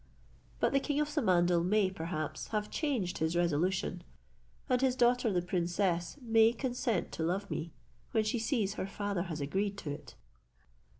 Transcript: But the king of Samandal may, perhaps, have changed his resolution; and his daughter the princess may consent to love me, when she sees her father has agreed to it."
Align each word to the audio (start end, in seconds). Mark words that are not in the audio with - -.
But 0.59 0.73
the 0.73 0.79
king 0.79 0.99
of 0.99 1.07
Samandal 1.07 1.63
may, 1.63 1.91
perhaps, 1.91 2.47
have 2.47 2.71
changed 2.71 3.19
his 3.19 3.35
resolution; 3.35 4.03
and 4.67 4.81
his 4.81 4.95
daughter 4.95 5.31
the 5.31 5.43
princess 5.43 6.17
may 6.23 6.53
consent 6.53 7.11
to 7.11 7.23
love 7.23 7.51
me, 7.51 7.71
when 8.11 8.23
she 8.23 8.39
sees 8.39 8.73
her 8.73 8.87
father 8.87 9.21
has 9.29 9.41
agreed 9.41 9.77
to 9.77 9.91
it." 9.91 10.15